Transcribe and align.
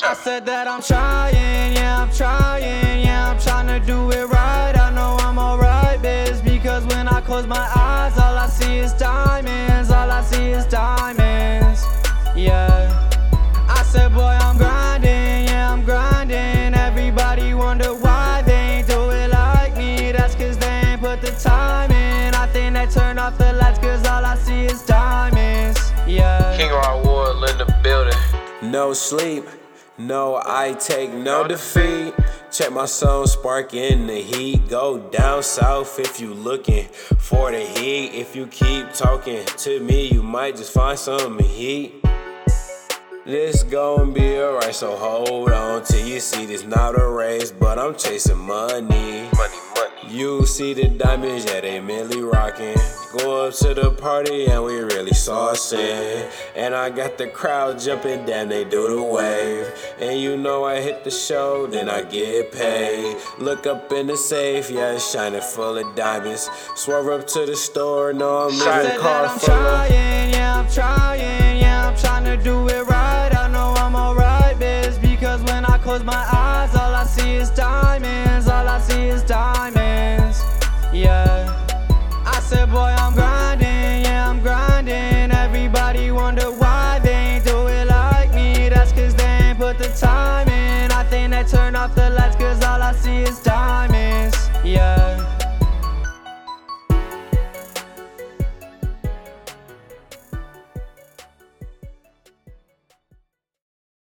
I 0.00 0.14
said 0.14 0.46
that 0.46 0.68
I'm 0.68 0.80
trying, 0.80 1.74
yeah, 1.74 2.02
I'm 2.02 2.12
trying, 2.12 3.02
yeah, 3.04 3.30
I'm 3.30 3.38
trying 3.40 3.66
to 3.66 3.84
do 3.84 4.10
it 4.12 4.26
right. 4.28 4.74
I 4.78 4.90
know 4.94 5.16
I'm 5.20 5.38
alright, 5.38 6.00
bitch, 6.00 6.42
because 6.44 6.86
when 6.86 7.08
I 7.08 7.20
close 7.20 7.46
my 7.46 7.68
eyes, 7.74 8.16
all 8.16 8.36
I 8.36 8.46
see 8.48 8.78
is 8.78 8.92
diamonds, 8.92 9.90
all 9.90 10.10
I 10.10 10.22
see 10.22 10.50
is 10.50 10.66
diamonds, 10.66 11.84
yeah. 12.36 13.10
I 13.68 13.82
said, 13.82 14.14
boy, 14.14 14.22
I'm 14.40 14.56
grinding, 14.56 15.48
yeah, 15.48 15.72
I'm 15.72 15.84
grinding. 15.84 16.74
Everybody 16.74 17.52
wonder 17.54 17.92
why 17.94 18.42
they 18.46 18.78
ain't 18.78 18.86
do 18.86 19.10
it 19.10 19.30
like 19.30 19.76
me. 19.76 20.12
That's 20.12 20.34
cause 20.36 20.56
they 20.58 20.82
ain't 20.86 21.00
put 21.00 21.20
the 21.20 21.32
time 21.32 21.90
in. 21.90 22.34
I 22.34 22.46
think 22.46 22.76
they 22.76 22.86
turn 22.86 23.18
off 23.18 23.36
the 23.36 23.52
lights 23.52 23.80
cause 23.80 24.06
all 24.06 24.24
I 24.24 24.36
see 24.36 24.64
is 24.64 24.82
diamonds, 24.86 25.92
yeah. 26.06 26.56
King 26.56 26.70
Rock 26.70 27.04
Wood 27.04 27.50
in 27.50 27.58
the 27.58 27.78
building. 27.82 28.14
No 28.62 28.92
sleep, 28.92 29.44
no, 29.98 30.40
I 30.44 30.74
take 30.74 31.12
no 31.12 31.46
defeat. 31.46 32.14
Check 32.50 32.72
my 32.72 32.86
song, 32.86 33.26
spark 33.26 33.74
in 33.74 34.06
the 34.06 34.20
heat. 34.20 34.68
Go 34.68 34.98
down 35.10 35.42
south 35.42 35.98
if 35.98 36.20
you 36.20 36.32
looking 36.32 36.86
for 37.18 37.50
the 37.50 37.60
heat. 37.60 38.14
If 38.14 38.34
you 38.36 38.46
keep 38.46 38.92
talking 38.92 39.44
to 39.44 39.80
me, 39.80 40.08
you 40.08 40.22
might 40.22 40.56
just 40.56 40.72
find 40.72 40.98
some 40.98 41.38
heat. 41.40 42.04
This 43.26 43.62
gon' 43.64 44.14
be 44.14 44.38
alright, 44.38 44.74
so 44.74 44.96
hold 44.96 45.50
on 45.50 45.84
till 45.84 46.06
you 46.06 46.20
see 46.20 46.46
this 46.46 46.64
not 46.64 46.98
a 46.98 47.06
race, 47.06 47.50
but 47.50 47.78
I'm 47.78 47.94
chasing 47.94 48.38
money. 48.38 49.28
Money, 49.34 49.58
money. 49.76 49.88
You 50.08 50.46
see 50.46 50.72
the 50.72 50.88
diamonds, 50.88 51.44
yeah, 51.44 51.60
they 51.60 51.80
merely 51.80 52.22
rockin'. 52.22 52.78
Go 53.18 53.46
up 53.46 53.54
to 53.56 53.74
the 53.74 53.90
party 53.90 54.46
and 54.46 54.64
we 54.64 54.78
really 54.78 55.10
saucin'. 55.10 56.30
And 56.56 56.74
I 56.74 56.88
got 56.88 57.18
the 57.18 57.26
crowd 57.26 57.78
jumping, 57.80 58.24
damn, 58.24 58.48
they 58.48 58.64
do 58.64 58.96
the 58.96 59.02
wave. 59.02 59.57
And 60.00 60.20
you 60.20 60.36
know 60.36 60.64
I 60.64 60.80
hit 60.80 61.02
the 61.02 61.10
show, 61.10 61.66
then 61.66 61.88
I 61.88 62.02
get 62.02 62.52
paid. 62.52 63.16
Look 63.38 63.66
up 63.66 63.90
in 63.92 64.06
the 64.06 64.16
safe, 64.16 64.70
yeah, 64.70 64.96
shining 64.98 65.40
full 65.40 65.76
of 65.76 65.96
diamonds. 65.96 66.48
Swerve 66.76 67.08
up 67.08 67.26
to 67.28 67.46
the 67.46 67.56
store, 67.56 68.12
no, 68.12 68.46
I'm 68.46 68.50
leaving 68.52 68.64
car 69.00 69.22
that 69.22 69.30
I'm 69.30 69.40
trying. 69.40 69.92
Yeah, 70.32 70.60
I'm 70.60 70.70
trying, 70.70 71.58
yeah, 71.58 71.88
I'm 71.88 71.96
trying 71.96 72.24
to 72.24 72.36
do 72.42 72.68
it 72.68 72.86
right. 72.86 73.34
I 73.34 73.48
know 73.48 73.74
I'm 73.76 73.96
alright, 73.96 74.56
bitch, 74.56 75.00
because 75.02 75.42
when 75.42 75.64
I 75.64 75.78
close 75.78 76.04
my 76.04 76.24
eyes, 76.32 76.74
all 76.76 76.94
I 76.94 77.04
see 77.04 77.32
is 77.32 77.50
diamonds. 77.50 77.87